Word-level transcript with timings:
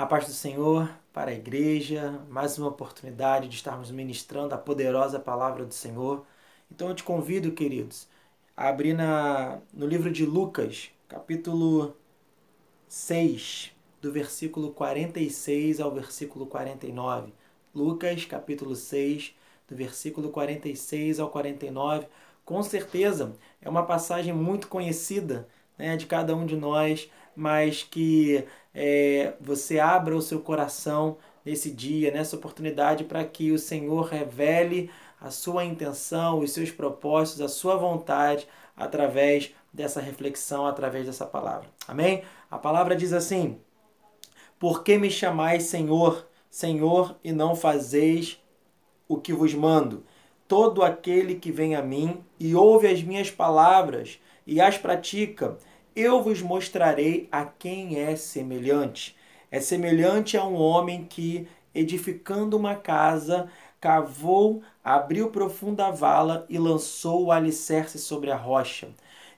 A 0.00 0.06
paz 0.06 0.24
do 0.24 0.32
Senhor 0.32 0.90
para 1.12 1.30
a 1.30 1.34
igreja, 1.34 2.24
mais 2.30 2.56
uma 2.56 2.68
oportunidade 2.68 3.48
de 3.48 3.56
estarmos 3.56 3.90
ministrando 3.90 4.54
a 4.54 4.56
poderosa 4.56 5.20
palavra 5.20 5.62
do 5.62 5.74
Senhor. 5.74 6.24
Então 6.70 6.88
eu 6.88 6.94
te 6.94 7.04
convido, 7.04 7.52
queridos, 7.52 8.08
a 8.56 8.70
abrir 8.70 8.94
na, 8.94 9.60
no 9.74 9.86
livro 9.86 10.10
de 10.10 10.24
Lucas, 10.24 10.90
capítulo 11.06 11.94
6, 12.88 13.72
do 14.00 14.10
versículo 14.10 14.70
46 14.72 15.80
ao 15.80 15.92
versículo 15.92 16.46
49. 16.46 17.34
Lucas, 17.74 18.24
capítulo 18.24 18.74
6, 18.74 19.34
do 19.68 19.76
versículo 19.76 20.30
46 20.30 21.20
ao 21.20 21.28
49. 21.28 22.06
Com 22.42 22.62
certeza 22.62 23.36
é 23.60 23.68
uma 23.68 23.84
passagem 23.84 24.32
muito 24.32 24.66
conhecida 24.66 25.46
né, 25.80 25.96
de 25.96 26.06
cada 26.06 26.36
um 26.36 26.44
de 26.44 26.56
nós, 26.56 27.10
mas 27.34 27.82
que 27.82 28.44
é, 28.74 29.32
você 29.40 29.78
abra 29.78 30.14
o 30.14 30.20
seu 30.20 30.40
coração 30.40 31.16
nesse 31.44 31.70
dia, 31.70 32.10
nessa 32.10 32.36
oportunidade, 32.36 33.04
para 33.04 33.24
que 33.24 33.50
o 33.50 33.58
Senhor 33.58 34.04
revele 34.04 34.90
a 35.20 35.30
sua 35.30 35.64
intenção, 35.64 36.38
os 36.38 36.52
seus 36.52 36.70
propósitos, 36.70 37.40
a 37.40 37.48
sua 37.48 37.76
vontade 37.76 38.46
através 38.76 39.52
dessa 39.72 40.00
reflexão, 40.00 40.66
através 40.66 41.06
dessa 41.06 41.26
palavra. 41.26 41.68
Amém? 41.88 42.22
A 42.50 42.58
palavra 42.58 42.94
diz 42.94 43.12
assim: 43.12 43.58
Por 44.58 44.82
que 44.82 44.98
me 44.98 45.10
chamais 45.10 45.64
Senhor, 45.64 46.26
Senhor, 46.50 47.16
e 47.24 47.32
não 47.32 47.56
fazeis 47.56 48.38
o 49.08 49.16
que 49.16 49.32
vos 49.32 49.54
mando? 49.54 50.04
Todo 50.46 50.82
aquele 50.82 51.36
que 51.36 51.50
vem 51.50 51.74
a 51.74 51.82
mim 51.82 52.22
e 52.38 52.54
ouve 52.54 52.86
as 52.86 53.02
minhas 53.02 53.30
palavras 53.30 54.18
e 54.50 54.60
as 54.60 54.76
pratica, 54.76 55.56
eu 55.94 56.20
vos 56.24 56.42
mostrarei 56.42 57.28
a 57.30 57.44
quem 57.44 58.00
é 58.00 58.16
semelhante. 58.16 59.14
É 59.48 59.60
semelhante 59.60 60.36
a 60.36 60.44
um 60.44 60.56
homem 60.56 61.06
que, 61.08 61.46
edificando 61.72 62.56
uma 62.56 62.74
casa, 62.74 63.48
cavou, 63.80 64.60
abriu 64.82 65.30
profunda 65.30 65.92
vala 65.92 66.46
e 66.48 66.58
lançou 66.58 67.26
o 67.26 67.30
alicerce 67.30 67.96
sobre 67.96 68.32
a 68.32 68.36
rocha. 68.36 68.88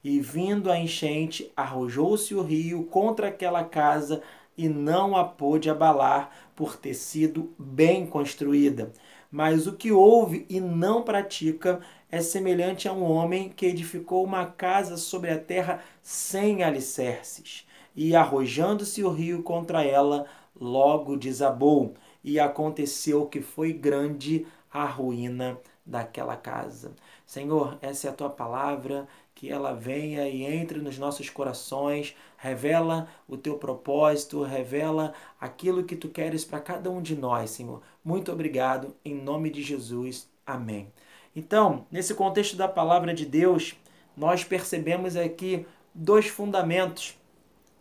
E 0.03 0.19
vindo 0.19 0.73
a 0.73 0.79
enchente, 0.79 1.53
arrojou-se 1.55 2.35
o 2.35 2.41
rio 2.41 2.85
contra 2.85 3.29
aquela 3.29 3.65
casa 3.65 4.23
e 4.57 4.67
não 4.67 5.15
a 5.15 5.25
pôde 5.25 5.69
abalar, 5.69 6.31
por 6.57 6.75
ter 6.75 6.95
sido 6.95 7.53
bem 7.59 8.07
construída. 8.07 8.91
Mas 9.31 9.67
o 9.67 9.75
que 9.75 9.93
ouve 9.93 10.47
e 10.49 10.59
não 10.59 11.03
pratica 11.03 11.81
é 12.13 12.21
semelhante 12.21 12.87
a 12.87 12.93
um 12.93 13.03
homem 13.03 13.49
que 13.49 13.65
edificou 13.65 14.23
uma 14.23 14.45
casa 14.45 14.99
sobre 14.99 15.31
a 15.31 15.39
terra 15.39 15.83
sem 16.03 16.63
alicerces, 16.63 17.67
e 17.97 18.15
arrojando-se 18.15 19.03
o 19.03 19.09
rio 19.09 19.43
contra 19.43 19.83
ela, 19.83 20.27
logo 20.55 21.17
desabou, 21.17 21.95
e 22.23 22.39
aconteceu 22.39 23.25
que 23.25 23.41
foi 23.41 23.73
grande 23.73 24.47
a 24.71 24.85
ruína 24.85 25.59
daquela 25.87 26.37
casa. 26.37 26.95
Senhor, 27.27 27.79
essa 27.81 28.09
é 28.09 28.11
a 28.11 28.15
tua 28.15 28.29
palavra, 28.29 29.09
que 29.35 29.49
ela 29.49 29.73
venha 29.73 30.29
e 30.29 30.45
entre 30.45 30.81
nos 30.81 30.99
nossos 30.99 31.31
corações, 31.31 32.15
revela 32.37 33.09
o 33.27 33.39
teu 33.39 33.57
propósito, 33.57 34.43
revela 34.43 35.15
aquilo 35.41 35.85
que 35.85 35.97
tu 35.97 36.11
queres 36.11 36.45
para 36.45 36.61
cada 36.61 36.91
um 36.91 37.01
de 37.01 37.17
nós, 37.17 37.51
Senhor. 37.51 37.81
Muito 38.05 38.31
obrigado, 38.31 38.95
em 39.03 39.15
nome 39.15 39.49
de 39.49 39.63
Jesus. 39.63 40.31
Amém. 40.47 40.93
Então, 41.35 41.87
nesse 41.91 42.15
contexto 42.15 42.57
da 42.57 42.69
palavra 42.69 43.15
de 43.15 43.25
Deus, 43.25 43.75
nós 44.17 44.45
percebemos 44.45 45.17
aqui 45.17 45.67
dois 45.95 46.27
fundamentos 46.27 47.17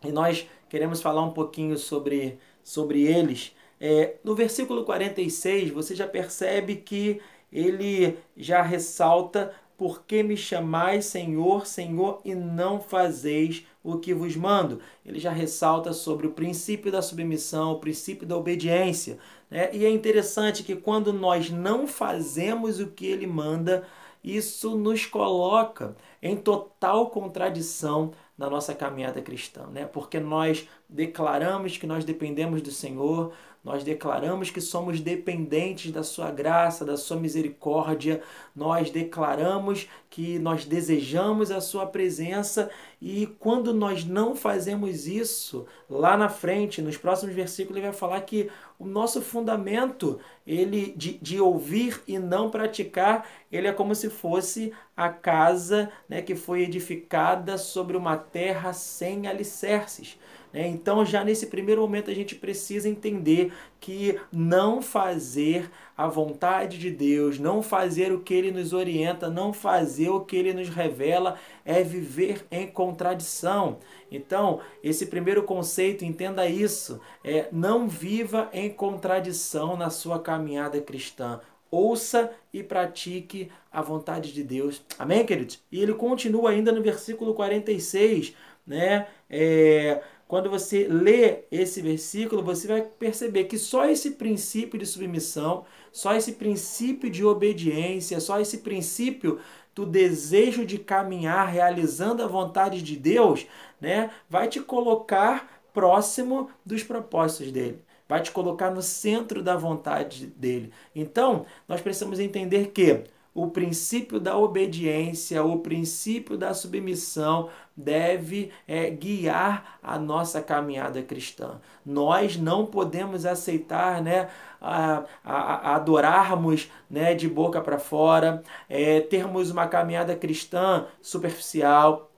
e 0.02 0.10
nós 0.10 0.46
queremos 0.68 1.02
falar 1.02 1.22
um 1.22 1.32
pouquinho 1.32 1.76
sobre, 1.76 2.38
sobre 2.64 3.02
eles. 3.02 3.54
É, 3.80 4.16
no 4.24 4.34
versículo 4.34 4.84
46, 4.84 5.70
você 5.70 5.94
já 5.94 6.06
percebe 6.06 6.76
que 6.76 7.20
ele 7.52 8.16
já 8.36 8.62
ressalta 8.62 9.54
por 9.82 10.04
que 10.04 10.22
me 10.22 10.36
chamais 10.36 11.06
Senhor, 11.06 11.66
Senhor, 11.66 12.20
e 12.24 12.36
não 12.36 12.78
fazeis 12.78 13.66
o 13.82 13.98
que 13.98 14.14
vos 14.14 14.36
mando? 14.36 14.78
Ele 15.04 15.18
já 15.18 15.32
ressalta 15.32 15.92
sobre 15.92 16.24
o 16.24 16.30
princípio 16.30 16.92
da 16.92 17.02
submissão, 17.02 17.72
o 17.72 17.80
princípio 17.80 18.24
da 18.24 18.36
obediência. 18.36 19.18
Né? 19.50 19.74
E 19.74 19.84
é 19.84 19.90
interessante 19.90 20.62
que 20.62 20.76
quando 20.76 21.12
nós 21.12 21.50
não 21.50 21.88
fazemos 21.88 22.78
o 22.78 22.86
que 22.86 23.06
ele 23.06 23.26
manda, 23.26 23.82
isso 24.22 24.76
nos 24.76 25.04
coloca 25.04 25.96
em 26.22 26.36
total 26.36 27.10
contradição 27.10 28.12
na 28.38 28.48
nossa 28.48 28.72
caminhada 28.72 29.20
cristã, 29.20 29.66
né? 29.66 29.84
Porque 29.84 30.20
nós 30.20 30.68
declaramos 30.88 31.76
que 31.76 31.88
nós 31.88 32.04
dependemos 32.04 32.62
do 32.62 32.70
Senhor, 32.70 33.32
nós 33.64 33.84
declaramos 33.84 34.50
que 34.50 34.60
somos 34.60 35.00
dependentes 35.00 35.92
da 35.92 36.02
Sua 36.02 36.30
graça, 36.30 36.84
da 36.84 36.96
Sua 36.96 37.16
misericórdia, 37.16 38.20
nós 38.54 38.90
declaramos 38.90 39.88
que 40.10 40.38
nós 40.38 40.64
desejamos 40.64 41.50
a 41.50 41.60
Sua 41.60 41.86
presença 41.86 42.70
e 43.00 43.26
quando 43.38 43.72
nós 43.72 44.04
não 44.04 44.34
fazemos 44.34 45.06
isso, 45.06 45.66
lá 45.88 46.16
na 46.16 46.28
frente, 46.28 46.82
nos 46.82 46.96
próximos 46.96 47.34
versículos, 47.34 47.76
ele 47.76 47.86
vai 47.86 47.96
falar 47.96 48.20
que 48.22 48.50
o 48.78 48.86
nosso 48.86 49.22
fundamento 49.22 50.18
ele 50.46 50.92
de, 50.96 51.18
de 51.18 51.40
ouvir 51.40 52.02
e 52.06 52.18
não 52.18 52.50
praticar, 52.50 53.28
ele 53.50 53.68
é 53.68 53.72
como 53.72 53.94
se 53.94 54.10
fosse 54.10 54.72
a 54.96 55.08
casa 55.08 55.90
né, 56.08 56.20
que 56.20 56.34
foi 56.34 56.62
edificada 56.62 57.56
sobre 57.56 57.96
uma 57.96 58.16
terra 58.16 58.72
sem 58.72 59.26
alicerces. 59.28 60.18
Né? 60.52 60.68
Então, 60.68 61.04
já 61.04 61.24
nesse 61.24 61.46
primeiro 61.46 61.80
momento, 61.80 62.10
a 62.10 62.14
gente 62.14 62.34
precisa 62.34 62.88
entender 62.88 63.52
que 63.80 64.18
não 64.30 64.82
fazer 64.82 65.70
a 65.96 66.06
vontade 66.06 66.78
de 66.78 66.90
Deus, 66.90 67.38
não 67.38 67.62
fazer 67.62 68.12
o 68.12 68.20
que 68.20 68.34
Ele 68.34 68.50
nos 68.50 68.72
orienta, 68.72 69.30
não 69.30 69.52
fazer 69.52 70.10
o 70.10 70.20
que 70.20 70.36
Ele 70.36 70.52
nos 70.52 70.68
revela, 70.68 71.38
é 71.64 71.82
viver 71.82 72.44
em 72.50 72.66
contradição. 72.66 73.78
Então, 74.10 74.60
esse 74.82 75.06
primeiro 75.06 75.42
conceito, 75.42 76.04
entenda 76.04 76.46
isso, 76.46 77.00
é 77.24 77.48
não 77.50 77.88
viva 77.88 78.48
em 78.52 78.70
contradição 78.70 79.76
na 79.76 79.90
sua 79.90 80.18
caminhada 80.18 80.80
cristã. 80.80 81.40
Ouça 81.70 82.30
e 82.52 82.62
pratique 82.62 83.50
a 83.70 83.80
vontade 83.80 84.32
de 84.32 84.44
Deus. 84.44 84.84
Amém, 84.98 85.24
queridos? 85.24 85.58
E 85.72 85.80
ele 85.80 85.94
continua 85.94 86.50
ainda 86.50 86.70
no 86.70 86.82
versículo 86.82 87.32
46, 87.32 88.34
né? 88.66 89.06
É, 89.30 90.02
quando 90.32 90.48
você 90.48 90.88
lê 90.88 91.40
esse 91.52 91.82
versículo, 91.82 92.42
você 92.42 92.66
vai 92.66 92.80
perceber 92.80 93.44
que 93.44 93.58
só 93.58 93.84
esse 93.84 94.12
princípio 94.12 94.78
de 94.78 94.86
submissão, 94.86 95.66
só 95.92 96.14
esse 96.14 96.32
princípio 96.32 97.10
de 97.10 97.22
obediência, 97.22 98.18
só 98.18 98.40
esse 98.40 98.56
princípio 98.60 99.40
do 99.74 99.84
desejo 99.84 100.64
de 100.64 100.78
caminhar 100.78 101.48
realizando 101.48 102.22
a 102.22 102.26
vontade 102.26 102.80
de 102.80 102.96
Deus, 102.96 103.46
né, 103.78 104.10
vai 104.26 104.48
te 104.48 104.58
colocar 104.58 105.62
próximo 105.70 106.48
dos 106.64 106.82
propósitos 106.82 107.52
dele. 107.52 107.82
Vai 108.08 108.22
te 108.22 108.30
colocar 108.30 108.70
no 108.70 108.80
centro 108.80 109.42
da 109.42 109.54
vontade 109.54 110.28
dele. 110.28 110.72
Então, 110.96 111.44
nós 111.68 111.82
precisamos 111.82 112.18
entender 112.18 112.68
que 112.68 113.04
o 113.34 113.48
princípio 113.50 114.20
da 114.20 114.36
obediência, 114.36 115.42
o 115.42 115.60
princípio 115.60 116.36
da 116.36 116.52
submissão 116.52 117.48
deve 117.74 118.52
é, 118.68 118.90
guiar 118.90 119.78
a 119.82 119.98
nossa 119.98 120.42
caminhada 120.42 121.02
cristã. 121.02 121.60
Nós 121.84 122.36
não 122.36 122.66
podemos 122.66 123.24
aceitar, 123.24 124.02
né, 124.02 124.28
a, 124.60 125.04
a, 125.24 125.34
a 125.70 125.76
adorarmos, 125.76 126.70
né, 126.90 127.14
de 127.14 127.26
boca 127.28 127.60
para 127.60 127.78
fora, 127.78 128.42
é, 128.68 129.00
termos 129.00 129.50
uma 129.50 129.66
caminhada 129.66 130.14
cristã 130.14 130.86
superficial, 131.00 132.10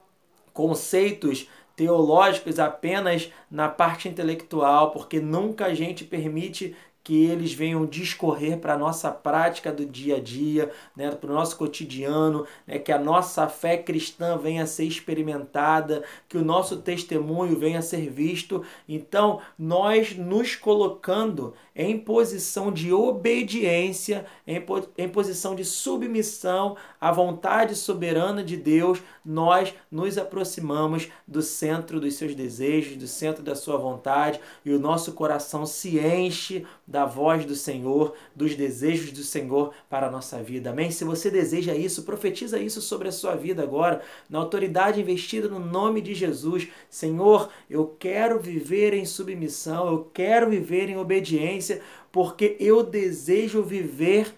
conceitos 0.53 1.49
teológicos 1.77 2.59
apenas 2.59 3.33
na 3.51 3.69
parte 3.69 4.09
intelectual, 4.09 4.91
porque 4.91 5.21
nunca 5.21 5.67
a 5.67 5.75
gente 5.75 6.05
permite 6.05 6.77
que 7.05 7.27
eles 7.27 7.53
venham 7.53 7.85
discorrer 7.85 8.59
para 8.59 8.73
a 8.73 8.79
nossa 8.79 9.11
prática 9.11 9.71
do 9.71 9.85
dia 9.85 10.17
a 10.17 10.21
dia, 10.21 10.73
né, 10.97 11.11
para 11.11 11.31
o 11.31 11.35
nosso 11.35 11.55
cotidiano, 11.59 12.47
né, 12.67 12.79
que 12.79 12.91
a 12.91 12.99
nossa 12.99 13.47
fé 13.47 13.77
cristã 13.77 14.39
venha 14.39 14.63
a 14.63 14.67
ser 14.67 14.85
experimentada, 14.85 16.03
que 16.27 16.39
o 16.39 16.45
nosso 16.45 16.79
testemunho 16.79 17.59
venha 17.59 17.81
a 17.81 17.83
ser 17.83 18.09
visto. 18.09 18.65
Então, 18.89 19.41
nós 19.59 20.17
nos 20.17 20.57
colocando 20.57 21.53
em 21.77 21.99
posição 21.99 22.73
de 22.73 22.93
obediência, 22.93 24.25
em, 24.47 24.65
em 24.97 25.09
posição 25.09 25.55
de 25.55 25.65
submissão 25.65 26.77
à 26.99 27.13
vontade 27.13 27.75
soberana 27.75 28.43
de 28.43 28.57
Deus, 28.57 29.03
nós 29.25 29.75
nos 29.91 30.17
aproximamos 30.17 31.09
do 31.27 31.43
centro 31.43 32.01
dos 32.01 32.15
seus 32.15 32.35
desejos, 32.35 32.97
do 32.97 33.07
centro 33.07 33.43
da 33.43 33.55
sua 33.55 33.77
vontade, 33.77 34.41
e 34.65 34.73
o 34.73 34.79
nosso 34.79 35.13
coração 35.13 35.67
se 35.67 35.99
enche 35.99 36.65
da 36.95 37.05
voz 37.05 37.45
do 37.45 37.57
Senhor, 37.57 38.15
dos 38.37 38.55
desejos 38.55 39.11
do 39.11 39.25
Senhor 39.25 39.75
para 39.91 40.07
a 40.07 40.11
nossa 40.13 40.41
vida. 40.41 40.71
Amém? 40.71 40.93
Se 40.93 41.03
você 41.03 41.29
deseja 41.29 41.75
isso, 41.75 42.05
profetiza 42.05 42.57
isso 42.57 42.81
sobre 42.81 43.09
a 43.09 43.13
sua 43.13 43.35
vida 43.35 43.65
agora, 43.65 44.01
na 44.31 44.39
autoridade 44.39 45.01
investida 45.01 45.49
no 45.49 45.59
nome 45.59 46.01
de 46.01 46.15
Jesus. 46.15 46.69
Senhor, 46.89 47.49
eu 47.69 47.97
quero 47.99 48.39
viver 48.39 48.95
em 48.95 49.05
submissão, 49.05 49.89
eu 49.89 50.09
quero 50.15 50.49
viver 50.49 50.89
em 50.89 50.97
obediência, 50.97 51.83
porque 52.13 52.57
eu 52.61 52.85
desejo 52.85 53.61
viver 53.61 54.33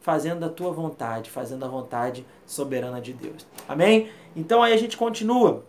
fazendo 0.00 0.46
a 0.46 0.48
tua 0.48 0.72
vontade, 0.72 1.28
fazendo 1.28 1.66
a 1.66 1.68
vontade 1.68 2.24
soberana 2.46 3.02
de 3.02 3.12
Deus. 3.12 3.46
Amém? 3.68 4.08
Então 4.34 4.62
aí 4.62 4.72
a 4.72 4.78
gente 4.78 4.96
continua 4.96 5.62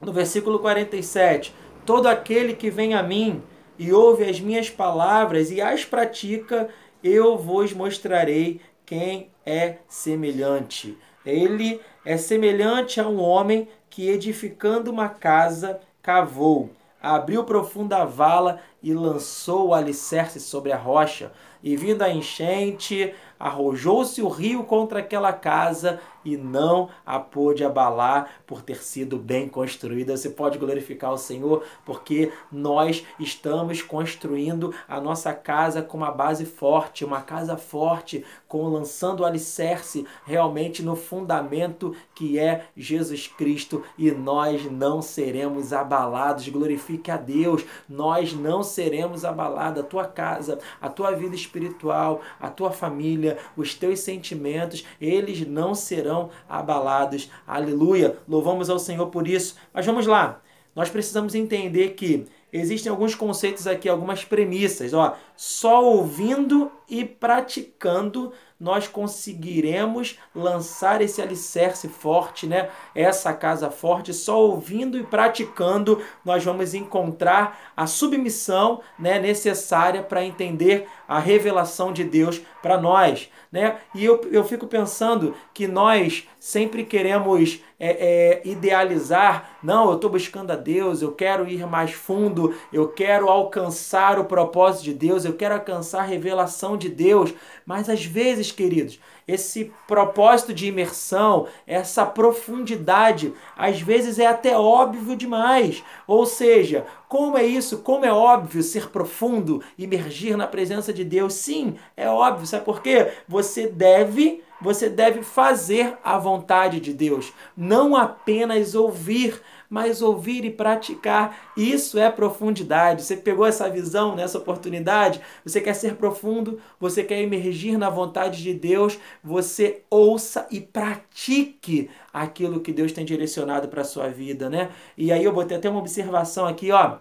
no 0.00 0.12
versículo 0.12 0.60
47. 0.60 1.52
Todo 1.84 2.06
aquele 2.06 2.54
que 2.54 2.70
vem 2.70 2.94
a 2.94 3.02
mim 3.02 3.42
e 3.78 3.92
ouve 3.92 4.24
as 4.24 4.40
minhas 4.40 4.70
palavras 4.70 5.50
e 5.50 5.60
as 5.60 5.84
pratica, 5.84 6.68
eu 7.02 7.36
vos 7.36 7.72
mostrarei 7.72 8.60
quem 8.84 9.30
é 9.44 9.76
semelhante. 9.88 10.96
Ele 11.24 11.80
é 12.04 12.16
semelhante 12.16 13.00
a 13.00 13.08
um 13.08 13.20
homem 13.20 13.68
que, 13.90 14.08
edificando 14.08 14.90
uma 14.90 15.08
casa, 15.08 15.80
cavou, 16.02 16.70
abriu 17.02 17.44
profunda 17.44 18.04
vala 18.04 18.60
e 18.82 18.94
lançou 18.94 19.68
o 19.68 19.74
alicerce 19.74 20.38
sobre 20.40 20.72
a 20.72 20.76
rocha. 20.76 21.32
E 21.62 21.76
vindo 21.76 22.02
a 22.02 22.10
enchente, 22.10 23.12
arrojou-se 23.40 24.22
o 24.22 24.28
rio 24.28 24.64
contra 24.64 25.00
aquela 25.00 25.32
casa 25.32 26.00
e 26.26 26.36
não 26.36 26.88
a 27.06 27.20
pôde 27.20 27.62
abalar 27.64 28.28
por 28.44 28.60
ter 28.60 28.82
sido 28.82 29.16
bem 29.16 29.48
construída. 29.48 30.16
Você 30.16 30.28
pode 30.28 30.58
glorificar 30.58 31.12
o 31.12 31.18
Senhor 31.18 31.64
porque 31.84 32.32
nós 32.50 33.04
estamos 33.20 33.80
construindo 33.80 34.74
a 34.88 35.00
nossa 35.00 35.32
casa 35.32 35.80
com 35.80 35.96
uma 35.96 36.10
base 36.10 36.44
forte, 36.44 37.04
uma 37.04 37.22
casa 37.22 37.56
forte, 37.56 38.24
com 38.48 38.66
lançando 38.66 39.20
o 39.20 39.24
alicerce 39.24 40.04
realmente 40.24 40.82
no 40.82 40.96
fundamento 40.96 41.94
que 42.12 42.40
é 42.40 42.66
Jesus 42.76 43.28
Cristo 43.28 43.84
e 43.96 44.10
nós 44.10 44.68
não 44.70 45.00
seremos 45.00 45.72
abalados. 45.72 46.48
Glorifique 46.48 47.08
a 47.08 47.16
Deus, 47.16 47.64
nós 47.88 48.32
não 48.32 48.64
seremos 48.64 49.24
abalados. 49.24 49.84
A 49.84 49.86
tua 49.86 50.06
casa, 50.06 50.58
a 50.80 50.88
tua 50.88 51.12
vida 51.12 51.36
espiritual, 51.36 52.20
a 52.40 52.50
tua 52.50 52.72
família, 52.72 53.38
os 53.56 53.74
teus 53.74 54.00
sentimentos, 54.00 54.84
eles 55.00 55.46
não 55.46 55.72
serão 55.72 56.15
abalados. 56.48 57.30
Aleluia! 57.46 58.16
Louvamos 58.28 58.70
ao 58.70 58.78
Senhor 58.78 59.06
por 59.08 59.26
isso. 59.26 59.56
Mas 59.72 59.84
vamos 59.86 60.06
lá. 60.06 60.40
Nós 60.74 60.90
precisamos 60.90 61.34
entender 61.34 61.94
que 61.94 62.26
existem 62.52 62.90
alguns 62.90 63.14
conceitos 63.14 63.66
aqui, 63.66 63.88
algumas 63.88 64.24
premissas. 64.24 64.92
Ó, 64.92 65.16
só 65.36 65.82
ouvindo 65.84 66.70
e 66.88 67.04
praticando 67.04 68.32
nós 68.58 68.88
conseguiremos 68.88 70.18
lançar 70.34 71.02
esse 71.02 71.20
alicerce 71.20 71.88
forte, 71.88 72.46
né? 72.46 72.70
Essa 72.94 73.32
casa 73.34 73.70
forte, 73.70 74.14
só 74.14 74.40
ouvindo 74.40 74.98
e 74.98 75.02
praticando 75.02 76.02
nós 76.24 76.42
vamos 76.42 76.72
encontrar 76.72 77.72
a 77.76 77.86
submissão, 77.86 78.80
né, 78.98 79.18
necessária 79.18 80.02
para 80.02 80.24
entender 80.24 80.88
a 81.06 81.18
revelação 81.18 81.92
de 81.92 82.04
Deus 82.04 82.40
para 82.66 82.80
nós, 82.80 83.30
né? 83.52 83.76
E 83.94 84.04
eu, 84.04 84.20
eu 84.32 84.42
fico 84.42 84.66
pensando 84.66 85.36
que 85.54 85.68
nós 85.68 86.26
sempre 86.40 86.84
queremos 86.84 87.60
é, 87.78 88.40
é, 88.40 88.42
idealizar, 88.44 89.56
não, 89.62 89.88
eu 89.90 89.94
estou 89.94 90.10
buscando 90.10 90.50
a 90.50 90.56
Deus, 90.56 91.00
eu 91.00 91.12
quero 91.12 91.48
ir 91.48 91.64
mais 91.64 91.92
fundo, 91.92 92.56
eu 92.72 92.88
quero 92.88 93.28
alcançar 93.28 94.18
o 94.18 94.24
propósito 94.24 94.82
de 94.82 94.94
Deus, 94.94 95.24
eu 95.24 95.34
quero 95.34 95.54
alcançar 95.54 96.00
a 96.00 96.06
revelação 96.06 96.76
de 96.76 96.88
Deus, 96.88 97.32
mas 97.64 97.88
às 97.88 98.04
vezes, 98.04 98.50
queridos, 98.50 98.98
esse 99.26 99.72
propósito 99.88 100.54
de 100.54 100.66
imersão, 100.66 101.46
essa 101.66 102.06
profundidade, 102.06 103.32
às 103.56 103.80
vezes 103.80 104.18
é 104.18 104.26
até 104.26 104.56
óbvio 104.56 105.16
demais. 105.16 105.82
Ou 106.06 106.24
seja, 106.24 106.86
como 107.08 107.36
é 107.36 107.44
isso? 107.44 107.78
Como 107.78 108.04
é 108.04 108.12
óbvio 108.12 108.62
ser 108.62 108.88
profundo, 108.90 109.62
imergir 109.76 110.36
na 110.36 110.46
presença 110.46 110.92
de 110.92 111.04
Deus? 111.04 111.34
Sim, 111.34 111.76
é 111.96 112.08
óbvio. 112.08 112.46
Sabe 112.46 112.64
por 112.64 112.80
quê? 112.80 113.12
Você 113.28 113.66
deve 113.66 114.44
você 114.60 114.88
deve 114.88 115.22
fazer 115.22 115.98
a 116.02 116.18
vontade 116.18 116.80
de 116.80 116.92
Deus, 116.92 117.32
não 117.54 117.94
apenas 117.94 118.74
ouvir, 118.74 119.40
mas 119.68 120.02
ouvir 120.02 120.44
e 120.44 120.50
praticar. 120.50 121.52
Isso 121.56 121.98
é 121.98 122.10
profundidade. 122.10 123.02
Você 123.02 123.16
pegou 123.16 123.46
essa 123.46 123.68
visão 123.68 124.14
nessa 124.14 124.38
oportunidade? 124.38 125.20
Você 125.44 125.60
quer 125.60 125.74
ser 125.74 125.96
profundo? 125.96 126.60
Você 126.80 127.02
quer 127.04 127.20
emergir 127.20 127.78
na 127.78 127.90
vontade 127.90 128.42
de 128.42 128.54
Deus? 128.54 128.98
Você 129.22 129.82
ouça 129.90 130.46
e 130.50 130.60
pratique 130.60 131.90
aquilo 132.12 132.60
que 132.60 132.72
Deus 132.72 132.92
tem 132.92 133.04
direcionado 133.04 133.68
para 133.68 133.82
a 133.82 133.84
sua 133.84 134.08
vida, 134.08 134.48
né? 134.50 134.70
E 134.96 135.12
aí 135.12 135.24
eu 135.24 135.32
botei 135.32 135.56
até 135.56 135.68
uma 135.68 135.80
observação 135.80 136.46
aqui, 136.46 136.70
ó. 136.70 136.98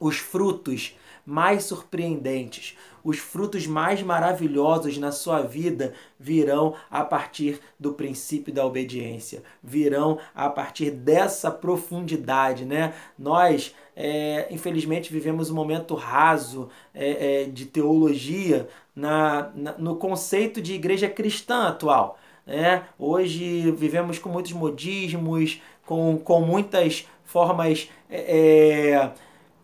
Os 0.00 0.16
frutos 0.16 0.96
mais 1.24 1.64
surpreendentes, 1.64 2.76
os 3.04 3.18
frutos 3.18 3.66
mais 3.66 4.02
maravilhosos 4.02 4.98
na 4.98 5.12
sua 5.12 5.42
vida 5.42 5.92
virão 6.18 6.74
a 6.90 7.04
partir 7.04 7.60
do 7.78 7.92
princípio 7.92 8.52
da 8.52 8.66
obediência, 8.66 9.42
virão 9.62 10.18
a 10.34 10.48
partir 10.50 10.90
dessa 10.90 11.50
profundidade, 11.50 12.64
né? 12.64 12.94
Nós, 13.18 13.74
é, 13.94 14.48
infelizmente, 14.50 15.12
vivemos 15.12 15.50
um 15.50 15.54
momento 15.54 15.94
raso 15.94 16.68
é, 16.92 17.42
é, 17.42 17.44
de 17.44 17.66
teologia 17.66 18.68
na, 18.94 19.52
na, 19.54 19.78
no 19.78 19.96
conceito 19.96 20.60
de 20.60 20.74
igreja 20.74 21.08
cristã 21.08 21.68
atual. 21.68 22.18
Né? 22.46 22.84
Hoje 22.98 23.70
vivemos 23.72 24.18
com 24.18 24.28
muitos 24.28 24.52
modismos, 24.52 25.60
com, 25.86 26.18
com 26.18 26.40
muitas 26.40 27.06
formas 27.24 27.88
é, 28.08 28.90
é 28.90 29.12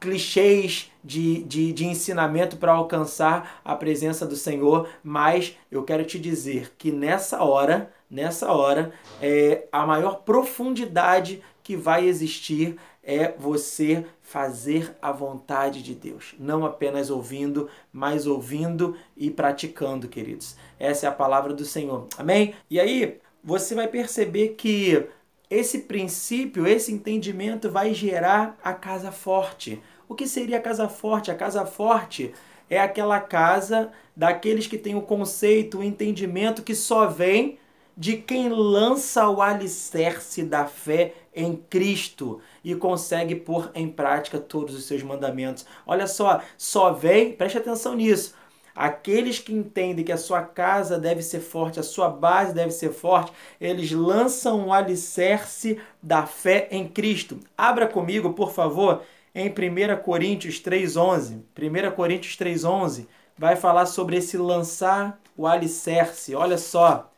clichês 0.01 0.91
de, 1.03 1.43
de, 1.45 1.73
de 1.73 1.87
ensinamento 1.87 2.57
para 2.57 2.73
alcançar 2.73 3.61
a 3.65 3.75
presença 3.75 4.27
do 4.27 4.37
Senhor, 4.37 4.89
mas 5.03 5.57
eu 5.71 5.83
quero 5.83 6.05
te 6.05 6.19
dizer 6.19 6.73
que 6.77 6.91
nessa 6.91 7.43
hora, 7.43 7.93
nessa 8.11 8.53
hora, 8.53 8.93
é, 9.21 9.67
a 9.71 9.87
maior 9.87 10.23
profundidade 10.23 11.43
que 11.63 11.77
vai 11.77 12.07
existir 12.07 12.77
é 13.03 13.33
você 13.39 14.05
fazer 14.21 14.97
a 15.01 15.13
vontade 15.13 15.81
de 15.81 15.95
Deus, 15.95 16.35
não 16.41 16.67
apenas 16.67 17.09
ouvindo, 17.09 17.69
mas 17.93 18.27
ouvindo 18.27 18.97
e 19.17 19.31
praticando, 19.31 20.09
queridos. 20.09 20.57
Essa 20.79 21.07
é 21.07 21.09
a 21.09 21.13
palavra 21.13 21.55
do 21.55 21.65
Senhor. 21.65 22.09
Amém? 22.19 22.55
E 22.69 22.81
aí, 22.81 23.21
você 23.43 23.77
vai 23.77 23.87
perceber 23.87 24.51
que 24.59 25.07
esse 25.51 25.81
princípio, 25.81 26.67
esse 26.67 26.93
entendimento 26.93 27.71
vai 27.71 27.95
gerar 27.95 28.59
a 28.63 28.73
casa 28.73 29.13
forte. 29.13 29.81
O 30.09 30.15
que 30.15 30.27
seria 30.27 30.59
a 30.59 30.63
casa 30.63 30.89
forte? 30.89 31.31
A 31.31 31.35
casa 31.35 31.65
forte 31.65 32.33
é 32.69 32.81
aquela 32.81 33.21
casa 33.21 33.91
daqueles 34.15 34.67
que 34.67 34.79
têm 34.79 34.97
o 34.97 35.03
conceito, 35.03 35.79
o 35.79 35.85
entendimento 35.85 36.63
que 36.63 36.75
só 36.75 37.07
vem 37.07 37.59
de 37.97 38.17
quem 38.17 38.51
lança 38.51 39.29
o 39.29 39.41
alicerce 39.41 40.43
da 40.43 40.67
fé 40.67 41.15
em 41.35 41.57
Cristo 41.57 42.41
e 42.63 42.75
consegue 42.75 43.35
pôr 43.35 43.71
em 43.75 43.89
prática 43.89 44.39
todos 44.39 44.75
os 44.75 44.85
seus 44.85 45.03
mandamentos. 45.03 45.65
Olha 45.87 46.07
só, 46.07 46.43
só 46.59 46.93
vem, 46.93 47.33
preste 47.33 47.57
atenção 47.57 47.95
nisso 47.95 48.35
Aqueles 48.77 49.39
que 49.39 49.55
entendem 49.55 50.05
que 50.05 50.13
a 50.13 50.19
sua 50.19 50.43
casa 50.43 50.99
deve 50.99 51.23
ser 51.23 51.41
forte, 51.41 51.81
a 51.81 51.83
sua 51.83 52.11
base 52.11 52.53
deve 52.53 52.71
ser 52.71 52.93
forte, 52.93 53.33
eles 53.59 53.91
lançam 53.91 54.67
o 54.67 54.73
alicerce 54.73 55.81
da 56.03 56.27
fé 56.27 56.69
em 56.71 56.87
Cristo. 56.87 57.41
Abra 57.57 57.87
comigo, 57.87 58.35
por 58.35 58.53
favor, 58.53 59.03
em 59.35 59.49
1 59.49 60.03
Coríntios 60.03 60.61
3,11. 60.61 61.41
1 61.59 61.91
Coríntios 61.97 62.37
3,11 62.37 63.07
vai 63.39 63.57
falar 63.57 63.87
sobre 63.87 64.19
esse 64.19 64.37
lançar 64.37 65.19
o 65.35 65.47
alicerce. 65.47 66.35
Olha 66.35 66.59
só, 66.59 67.11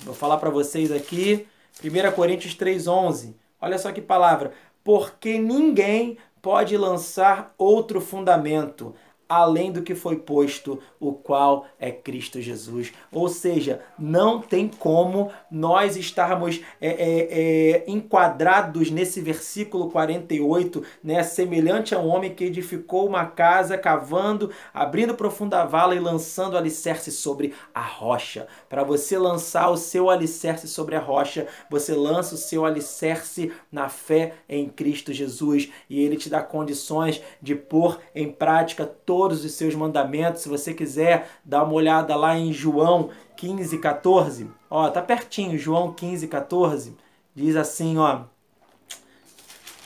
vou 0.00 0.14
falar 0.14 0.38
para 0.38 0.50
vocês 0.50 0.90
aqui, 0.90 1.46
1 1.84 2.12
Coríntios 2.16 2.56
3,11. 2.56 3.32
Olha 3.60 3.78
só 3.78 3.92
que 3.92 4.00
palavra. 4.00 4.52
Porque 4.82 5.38
ninguém 5.38 6.18
pode 6.40 6.76
lançar 6.76 7.52
outro 7.58 8.00
fundamento 8.00 8.94
além 9.28 9.70
do 9.70 9.82
que 9.82 9.94
foi 9.94 10.16
posto, 10.16 10.80
o 10.98 11.12
qual 11.12 11.66
é 11.78 11.90
Cristo 11.90 12.40
Jesus. 12.40 12.92
Ou 13.12 13.28
seja, 13.28 13.82
não 13.98 14.40
tem 14.40 14.66
como 14.66 15.30
nós 15.50 15.96
estarmos 15.96 16.60
é, 16.80 16.88
é, 16.88 17.28
é, 17.30 17.84
enquadrados 17.86 18.90
nesse 18.90 19.20
versículo 19.20 19.90
48, 19.90 20.82
né? 21.04 21.22
semelhante 21.22 21.94
a 21.94 21.98
um 21.98 22.08
homem 22.08 22.34
que 22.34 22.44
edificou 22.44 23.06
uma 23.06 23.26
casa, 23.26 23.76
cavando, 23.76 24.50
abrindo 24.72 25.14
profunda 25.14 25.64
vala 25.64 25.94
e 25.94 26.00
lançando 26.00 26.56
alicerce 26.56 27.12
sobre 27.12 27.52
a 27.74 27.82
rocha. 27.82 28.46
Para 28.68 28.82
você 28.82 29.18
lançar 29.18 29.68
o 29.68 29.76
seu 29.76 30.08
alicerce 30.08 30.66
sobre 30.66 30.96
a 30.96 31.00
rocha, 31.00 31.46
você 31.70 31.94
lança 31.94 32.34
o 32.34 32.38
seu 32.38 32.64
alicerce 32.64 33.52
na 33.70 33.90
fé 33.90 34.34
em 34.48 34.68
Cristo 34.68 35.12
Jesus 35.12 35.68
e 35.90 36.00
ele 36.00 36.16
te 36.16 36.30
dá 36.30 36.40
condições 36.40 37.20
de 37.42 37.54
pôr 37.54 38.00
em 38.14 38.32
prática 38.32 38.86
todo 38.86 39.17
todos 39.18 39.44
os 39.44 39.50
seus 39.54 39.74
mandamentos. 39.74 40.42
Se 40.42 40.48
você 40.48 40.72
quiser 40.72 41.28
dar 41.44 41.64
uma 41.64 41.72
olhada 41.72 42.14
lá 42.14 42.38
em 42.38 42.52
João 42.52 43.10
15, 43.36 43.76
14, 43.78 44.48
ó, 44.70 44.88
tá 44.88 45.02
pertinho, 45.02 45.58
João 45.58 45.92
15, 45.92 46.28
14, 46.28 46.96
diz 47.34 47.56
assim, 47.56 47.98
ó. 47.98 48.20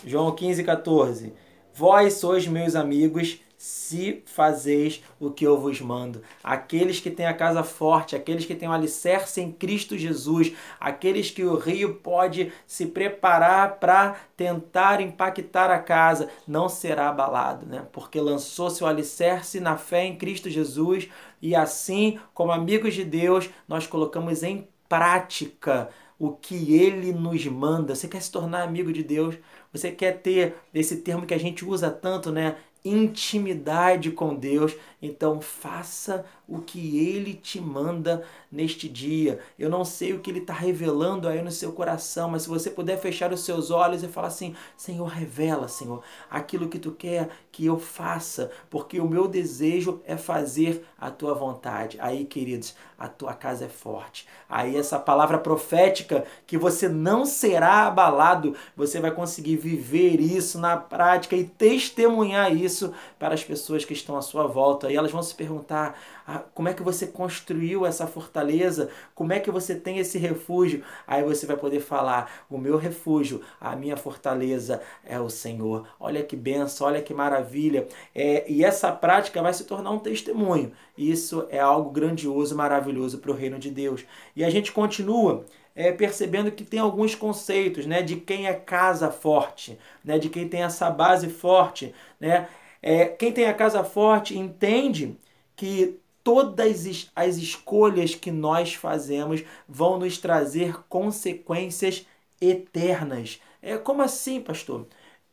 João 0.05 0.31
15, 0.33 0.63
14. 0.65 1.33
Vós 1.75 2.13
sois 2.13 2.47
meus 2.47 2.77
amigos 2.77 3.41
se 3.63 4.25
fazeis 4.27 5.05
o 5.21 5.31
que 5.31 5.47
eu 5.47 5.57
vos 5.57 5.81
mando. 5.81 6.21
Aqueles 6.43 6.99
que 6.99 7.09
têm 7.09 7.27
a 7.27 7.33
casa 7.33 7.63
forte, 7.63 8.17
aqueles 8.17 8.45
que 8.45 8.57
têm 8.57 8.69
o 8.69 8.73
alicerce 8.73 9.41
em 9.41 9.53
Cristo 9.53 9.97
Jesus, 9.97 10.53
aqueles 10.81 11.31
que 11.31 11.45
o 11.45 11.55
rio 11.55 11.95
pode 11.95 12.53
se 12.67 12.87
preparar 12.87 13.79
para 13.79 14.17
tentar 14.37 15.01
impactar 15.01 15.71
a 15.71 15.79
casa, 15.79 16.29
não 16.45 16.69
será 16.69 17.09
abalado, 17.09 17.65
né? 17.65 17.87
Porque 17.93 18.21
lançou 18.21 18.69
seu 18.69 18.85
alicerce 18.85 19.61
na 19.61 19.77
fé 19.77 20.07
em 20.07 20.17
Cristo 20.17 20.51
Jesus 20.51 21.09
e 21.41 21.55
assim, 21.55 22.19
como 22.35 22.51
amigos 22.51 22.95
de 22.95 23.05
Deus, 23.05 23.49
nós 23.69 23.87
colocamos 23.87 24.43
em 24.43 24.67
prática 24.89 25.89
o 26.19 26.31
que 26.31 26.75
ele 26.77 27.13
nos 27.13 27.47
manda. 27.47 27.95
Você 27.95 28.09
quer 28.09 28.23
se 28.23 28.31
tornar 28.31 28.63
amigo 28.63 28.93
de 28.93 29.03
Deus? 29.03 29.37
Você 29.73 29.91
quer 29.91 30.21
ter 30.21 30.55
esse 30.75 30.99
termo 30.99 31.27
que 31.27 31.35
a 31.35 31.39
gente 31.39 31.65
usa 31.65 31.91
tanto, 31.91 32.31
né? 32.31 32.57
Intimidade 32.85 34.11
com 34.11 34.35
Deus, 34.35 34.75
então 35.03 35.41
faça 35.41 36.25
o 36.49 36.61
que 36.61 36.99
Ele 36.99 37.35
te 37.35 37.61
manda 37.61 38.23
neste 38.51 38.89
dia. 38.89 39.41
Eu 39.59 39.69
não 39.69 39.85
sei 39.85 40.13
o 40.13 40.21
que 40.21 40.31
Ele 40.31 40.39
está 40.39 40.53
revelando 40.53 41.27
aí 41.27 41.43
no 41.43 41.51
seu 41.51 41.73
coração, 41.73 42.31
mas 42.31 42.43
se 42.43 42.49
você 42.49 42.71
puder 42.71 42.99
fechar 43.01 43.33
os 43.33 43.45
seus 43.45 43.71
olhos 43.71 44.03
e 44.03 44.09
falar 44.09 44.29
assim: 44.29 44.55
Senhor, 44.77 45.07
revela, 45.07 45.67
Senhor, 45.67 46.03
aquilo 46.31 46.69
que 46.69 46.79
tu 46.79 46.93
quer 46.93 47.31
que 47.51 47.67
eu 47.67 47.79
faça, 47.79 48.51
porque 48.71 49.01
o 49.01 49.09
meu 49.09 49.27
desejo 49.27 50.01
é 50.07 50.17
fazer 50.17 50.87
a 50.99 51.11
tua 51.11 51.35
vontade. 51.35 51.99
Aí, 52.01 52.25
queridos, 52.25 52.75
a 52.99 53.09
tua 53.09 53.35
casa 53.35 53.65
é 53.65 53.69
forte. 53.69 54.27
Aí, 54.49 54.77
essa 54.77 54.99
palavra 54.99 55.39
profética 55.39 56.25
que 56.47 56.57
você 56.57 56.89
não 56.89 57.25
será 57.25 57.87
abalado, 57.87 58.55
você 58.77 59.01
vai 59.01 59.11
conseguir 59.11 59.57
viver 59.57 60.21
isso 60.21 60.59
na 60.59 60.77
prática 60.77 61.35
e 61.35 61.45
testemunhar 61.45 62.55
isso 62.55 62.93
para 63.19 63.35
as 63.35 63.43
pessoas 63.43 63.85
que 63.85 63.93
estão 63.93 64.17
à 64.17 64.23
sua 64.23 64.47
volta. 64.47 64.92
E 64.93 64.97
elas 64.97 65.11
vão 65.11 65.23
se 65.23 65.35
perguntar: 65.35 65.99
ah, 66.27 66.43
como 66.55 66.69
é 66.69 66.75
que 66.75 66.83
você 66.83 67.07
construiu 67.07 67.87
essa 67.87 68.07
fortaleza? 68.07 68.91
Como 69.15 69.33
é 69.33 69.41
que 69.41 69.51
você 69.51 69.75
tem 69.75 69.99
esse 69.99 70.19
refúgio? 70.19 70.83
Aí 71.07 71.23
você 71.23 71.47
vai 71.47 71.57
poder 71.57 71.81
falar: 71.81 72.45
o 72.49 72.59
meu 72.59 72.77
refúgio, 72.77 73.41
a 73.61 73.75
minha 73.75 73.97
fortaleza 73.97 74.81
é 75.05 75.19
o 75.19 75.31
Senhor. 75.31 75.89
Olha 75.99 76.23
que 76.23 76.37
benção, 76.37 76.87
olha 76.87 77.03
que 77.03 77.15
maravilha. 77.15 77.87
É, 78.15 78.45
e 78.51 78.65
essa 78.65 78.93
prática 78.93 79.43
vai 79.43 79.53
se 79.55 79.65
tornar 79.65 79.91
um 79.91 79.99
testemunho. 79.99 80.73
Isso 80.97 81.47
é 81.51 81.59
algo 81.59 81.91
grandioso, 81.91 82.55
maravilhoso 82.55 83.19
para 83.19 83.31
o 83.31 83.35
reino 83.35 83.59
de 83.59 83.71
Deus. 83.71 84.05
E 84.37 84.45
a 84.45 84.51
gente 84.51 84.73
continua. 84.73 85.45
É, 85.75 85.91
percebendo 85.91 86.53
que 86.53 86.65
tem 86.65 86.79
alguns 86.79 87.15
conceitos 87.15 87.87
né, 87.87 88.03
de 88.03 88.17
quem 88.17 88.47
é 88.47 88.53
casa 88.53 89.11
forte, 89.11 89.79
né, 90.05 90.19
de 90.19 90.29
quem 90.29 90.47
tem 90.47 90.63
essa 90.63 90.91
base 90.91 91.31
forte. 91.31 91.95
Né? 92.21 92.47
É, 92.83 93.07
quem 93.07 93.33
tem 93.33 93.47
a 93.47 93.55
casa 93.55 93.85
forte 93.85 94.37
entende 94.37 95.17
que 95.57 95.99
todas 96.25 97.09
as 97.15 97.37
escolhas 97.37 98.15
que 98.15 98.31
nós 98.31 98.75
fazemos 98.75 99.43
vão 99.69 99.99
nos 99.99 100.19
trazer 100.19 100.83
consequências 100.89 102.07
eternas. 102.41 103.41
É 103.63 103.79
como 103.79 104.03
assim, 104.03 104.41
pastor? 104.41 104.87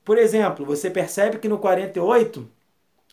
Por 0.05 0.17
exemplo, 0.17 0.65
você 0.65 0.89
percebe 0.89 1.39
que 1.39 1.47
no 1.49 1.59
48 1.59 2.47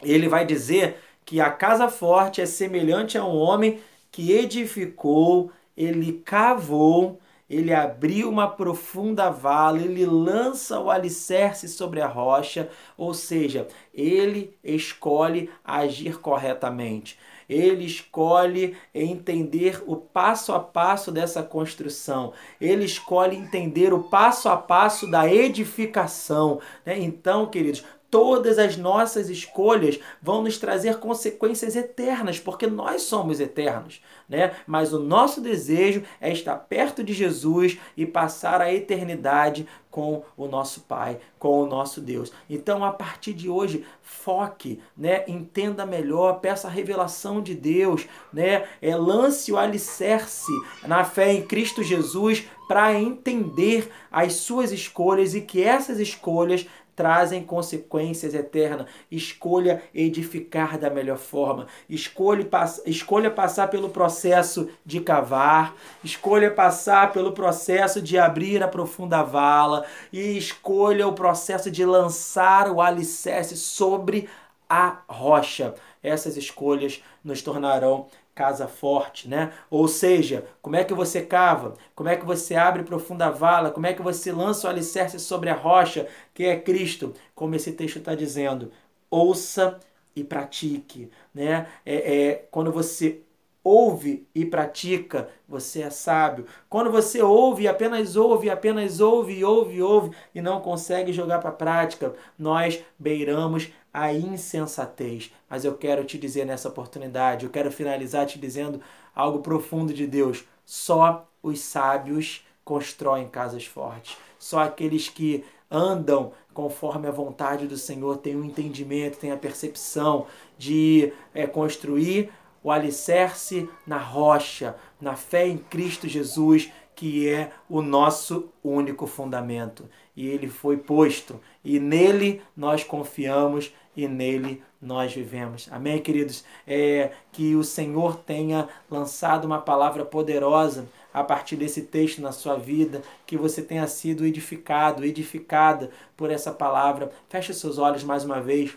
ele 0.02 0.28
vai 0.28 0.46
dizer 0.46 0.98
que 1.24 1.40
a 1.40 1.50
casa 1.50 1.88
forte 1.88 2.40
é 2.40 2.46
semelhante 2.46 3.18
a 3.18 3.24
um 3.24 3.36
homem 3.36 3.80
que 4.10 4.32
edificou, 4.32 5.50
ele 5.76 6.22
cavou, 6.24 7.20
ele 7.48 7.72
abriu 7.72 8.28
uma 8.28 8.48
profunda 8.48 9.30
vala, 9.30 9.78
ele 9.78 10.04
lança 10.04 10.80
o 10.80 10.90
alicerce 10.90 11.68
sobre 11.68 12.00
a 12.00 12.06
rocha, 12.06 12.68
ou 12.96 13.14
seja, 13.14 13.68
ele 13.94 14.56
escolhe 14.64 15.50
agir 15.64 16.18
corretamente 16.18 17.18
ele 17.48 17.84
escolhe 17.84 18.76
entender 18.94 19.82
o 19.86 19.96
passo 19.96 20.52
a 20.52 20.60
passo 20.60 21.12
dessa 21.12 21.42
construção, 21.42 22.32
ele 22.60 22.84
escolhe 22.84 23.36
entender 23.36 23.92
o 23.92 24.04
passo 24.04 24.48
a 24.48 24.56
passo 24.56 25.08
da 25.10 25.32
edificação. 25.32 26.60
Né? 26.84 26.98
Então, 26.98 27.46
queridos, 27.46 27.84
todas 28.10 28.58
as 28.58 28.76
nossas 28.76 29.28
escolhas 29.28 29.98
vão 30.22 30.42
nos 30.42 30.58
trazer 30.58 30.98
consequências 30.98 31.76
eternas, 31.76 32.38
porque 32.38 32.66
nós 32.66 33.02
somos 33.02 33.40
eternos, 33.40 34.00
né? 34.28 34.54
Mas 34.66 34.92
o 34.92 34.98
nosso 34.98 35.40
desejo 35.40 36.02
é 36.20 36.32
estar 36.32 36.56
perto 36.56 37.02
de 37.02 37.12
Jesus 37.12 37.78
e 37.96 38.06
passar 38.06 38.60
a 38.60 38.72
eternidade 38.72 39.66
com 39.90 40.22
o 40.36 40.46
nosso 40.46 40.82
Pai, 40.82 41.18
com 41.38 41.62
o 41.62 41.66
nosso 41.66 42.02
Deus. 42.02 42.30
Então, 42.50 42.84
a 42.84 42.92
partir 42.92 43.32
de 43.32 43.48
hoje, 43.48 43.84
foque, 44.02 44.78
né? 44.96 45.24
Entenda 45.26 45.86
melhor, 45.86 46.40
peça 46.40 46.68
a 46.68 46.70
revelação 46.70 47.40
de 47.40 47.54
Deus, 47.54 48.06
né? 48.32 48.66
É, 48.82 48.94
lance 48.94 49.50
o 49.50 49.56
alicerce 49.56 50.52
na 50.86 51.02
fé 51.02 51.32
em 51.32 51.46
Cristo 51.46 51.82
Jesus 51.82 52.46
para 52.68 52.92
entender 52.94 53.90
as 54.10 54.34
suas 54.34 54.70
escolhas 54.70 55.34
e 55.34 55.40
que 55.40 55.62
essas 55.62 55.98
escolhas 55.98 56.66
trazem 56.96 57.44
consequências 57.44 58.34
eternas. 58.34 58.86
Escolha 59.10 59.82
edificar 59.94 60.78
da 60.78 60.88
melhor 60.88 61.18
forma. 61.18 61.66
Escolha, 61.88 62.48
escolha 62.86 63.30
passar 63.30 63.68
pelo 63.68 63.90
processo 63.90 64.68
de 64.84 65.00
cavar. 65.00 65.76
Escolha 66.02 66.50
passar 66.50 67.12
pelo 67.12 67.32
processo 67.32 68.00
de 68.00 68.18
abrir 68.18 68.62
a 68.62 68.68
profunda 68.68 69.22
vala. 69.22 69.84
E 70.10 70.38
escolha 70.38 71.06
o 71.06 71.12
processo 71.12 71.70
de 71.70 71.84
lançar 71.84 72.70
o 72.70 72.80
alicerce 72.80 73.56
sobre 73.56 74.28
a 74.68 75.02
rocha. 75.06 75.74
Essas 76.02 76.36
escolhas 76.36 77.02
nos 77.22 77.42
tornarão 77.42 78.06
casa 78.36 78.68
forte, 78.68 79.28
né? 79.28 79.52
Ou 79.70 79.88
seja, 79.88 80.46
como 80.62 80.76
é 80.76 80.84
que 80.84 80.94
você 80.94 81.22
cava? 81.22 81.74
Como 81.94 82.08
é 82.08 82.16
que 82.16 82.24
você 82.26 82.54
abre 82.54 82.84
profunda 82.84 83.30
vala? 83.30 83.70
Como 83.72 83.86
é 83.86 83.94
que 83.94 84.02
você 84.02 84.30
lança 84.30 84.68
o 84.68 84.70
alicerce 84.70 85.18
sobre 85.18 85.50
a 85.50 85.54
rocha, 85.54 86.06
que 86.34 86.44
é 86.44 86.60
Cristo? 86.60 87.14
Como 87.34 87.54
esse 87.56 87.72
texto 87.72 87.98
está 87.98 88.14
dizendo, 88.14 88.70
ouça 89.10 89.80
e 90.14 90.22
pratique, 90.22 91.10
né? 91.34 91.66
É, 91.84 92.28
é, 92.30 92.34
quando 92.50 92.70
você 92.72 93.22
ouve 93.66 94.28
e 94.32 94.44
pratica, 94.44 95.28
você 95.48 95.82
é 95.82 95.90
sábio. 95.90 96.46
Quando 96.68 96.88
você 96.88 97.20
ouve, 97.20 97.66
apenas 97.66 98.14
ouve, 98.14 98.48
apenas 98.48 99.00
ouve, 99.00 99.44
ouve, 99.44 99.82
ouve 99.82 100.16
e 100.32 100.40
não 100.40 100.60
consegue 100.60 101.12
jogar 101.12 101.40
para 101.40 101.50
a 101.50 101.52
prática, 101.52 102.14
nós 102.38 102.80
beiramos 102.96 103.72
a 103.92 104.12
insensatez. 104.12 105.32
Mas 105.50 105.64
eu 105.64 105.74
quero 105.76 106.04
te 106.04 106.16
dizer 106.16 106.46
nessa 106.46 106.68
oportunidade, 106.68 107.44
eu 107.44 107.50
quero 107.50 107.72
finalizar 107.72 108.24
te 108.24 108.38
dizendo 108.38 108.80
algo 109.12 109.40
profundo 109.40 109.92
de 109.92 110.06
Deus. 110.06 110.44
Só 110.64 111.26
os 111.42 111.58
sábios 111.58 112.46
constroem 112.64 113.28
casas 113.28 113.66
fortes. 113.66 114.16
Só 114.38 114.60
aqueles 114.60 115.08
que 115.08 115.44
andam 115.68 116.30
conforme 116.54 117.08
a 117.08 117.10
vontade 117.10 117.66
do 117.66 117.76
Senhor 117.76 118.18
têm 118.18 118.36
o 118.36 118.42
um 118.42 118.44
entendimento, 118.44 119.18
têm 119.18 119.32
a 119.32 119.36
percepção 119.36 120.26
de 120.56 121.12
é, 121.34 121.48
construir 121.48 122.30
o 122.66 122.70
alicerce 122.72 123.70
na 123.86 123.96
rocha, 123.96 124.74
na 125.00 125.14
fé 125.14 125.46
em 125.46 125.56
Cristo 125.56 126.08
Jesus, 126.08 126.68
que 126.96 127.28
é 127.28 127.52
o 127.68 127.80
nosso 127.80 128.48
único 128.60 129.06
fundamento. 129.06 129.88
E 130.16 130.26
ele 130.26 130.48
foi 130.48 130.76
posto, 130.76 131.40
e 131.64 131.78
nele 131.78 132.42
nós 132.56 132.82
confiamos 132.82 133.72
e 133.96 134.08
nele 134.08 134.64
nós 134.82 135.14
vivemos. 135.14 135.68
Amém, 135.70 136.02
queridos? 136.02 136.44
É, 136.66 137.12
que 137.30 137.54
o 137.54 137.62
Senhor 137.62 138.16
tenha 138.16 138.68
lançado 138.90 139.44
uma 139.44 139.60
palavra 139.60 140.04
poderosa 140.04 140.88
a 141.14 141.22
partir 141.22 141.54
desse 141.54 141.82
texto 141.82 142.20
na 142.20 142.32
sua 142.32 142.56
vida, 142.56 143.00
que 143.24 143.36
você 143.36 143.62
tenha 143.62 143.86
sido 143.86 144.26
edificado, 144.26 145.04
edificada 145.04 145.92
por 146.16 146.32
essa 146.32 146.50
palavra. 146.50 147.12
Feche 147.28 147.54
seus 147.54 147.78
olhos 147.78 148.02
mais 148.02 148.24
uma 148.24 148.40
vez. 148.40 148.76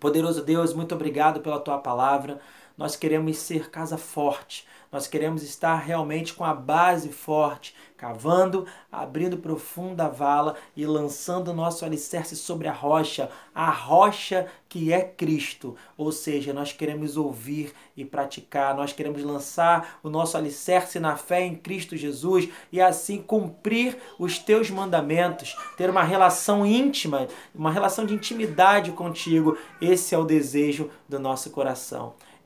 Poderoso 0.00 0.42
Deus, 0.42 0.74
muito 0.74 0.96
obrigado 0.96 1.40
pela 1.40 1.60
tua 1.60 1.78
palavra. 1.78 2.40
Nós 2.76 2.96
queremos 2.96 3.36
ser 3.38 3.70
casa 3.70 3.96
forte. 3.96 4.66
Nós 4.90 5.08
queremos 5.08 5.42
estar 5.42 5.76
realmente 5.76 6.34
com 6.34 6.44
a 6.44 6.54
base 6.54 7.08
forte, 7.08 7.74
cavando, 7.96 8.64
abrindo 8.92 9.38
profunda 9.38 10.08
vala 10.08 10.54
e 10.76 10.86
lançando 10.86 11.52
nosso 11.52 11.84
alicerce 11.84 12.36
sobre 12.36 12.68
a 12.68 12.72
rocha, 12.72 13.28
a 13.52 13.70
rocha 13.70 14.46
que 14.68 14.92
é 14.92 15.00
Cristo. 15.02 15.76
Ou 15.96 16.12
seja, 16.12 16.52
nós 16.52 16.72
queremos 16.72 17.16
ouvir 17.16 17.72
e 17.96 18.04
praticar, 18.04 18.72
nós 18.76 18.92
queremos 18.92 19.22
lançar 19.24 19.98
o 20.00 20.08
nosso 20.08 20.36
alicerce 20.36 21.00
na 21.00 21.16
fé 21.16 21.40
em 21.44 21.56
Cristo 21.56 21.96
Jesus 21.96 22.48
e 22.70 22.80
assim 22.80 23.20
cumprir 23.20 23.96
os 24.16 24.38
teus 24.38 24.70
mandamentos, 24.70 25.56
ter 25.76 25.90
uma 25.90 26.04
relação 26.04 26.64
íntima, 26.64 27.26
uma 27.52 27.72
relação 27.72 28.06
de 28.06 28.14
intimidade 28.14 28.92
contigo. 28.92 29.58
Esse 29.80 30.14
é 30.14 30.18
o 30.18 30.24
desejo 30.24 30.88
do 31.08 31.18
nosso 31.18 31.50
coração. 31.50 32.14